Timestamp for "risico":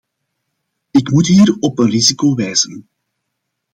1.89-2.35